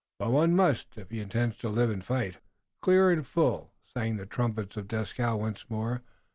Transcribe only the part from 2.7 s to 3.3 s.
Clear and